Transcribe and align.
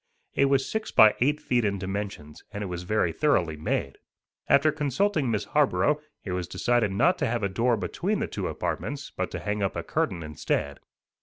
It 0.33 0.45
was 0.45 0.67
six 0.67 0.89
by 0.89 1.13
eight 1.21 1.39
feet 1.39 1.63
in 1.63 1.77
dimensions, 1.77 2.41
and 2.51 2.63
it 2.63 2.65
was 2.65 2.81
very 2.89 3.11
thoroughly 3.11 3.55
made. 3.55 3.99
After 4.49 4.71
consulting 4.71 5.29
Miss 5.29 5.45
Harborough, 5.45 6.01
it 6.23 6.31
was 6.31 6.47
decided 6.47 6.91
not 6.91 7.19
to 7.19 7.27
have 7.27 7.43
a 7.43 7.47
door 7.49 7.77
between 7.77 8.17
the 8.17 8.25
two 8.25 8.47
apartments, 8.47 9.11
but 9.15 9.29
to 9.29 9.39
hang 9.39 9.61
up 9.61 9.75
a 9.75 9.83
curtain 9.83 10.23
instead. 10.23 10.79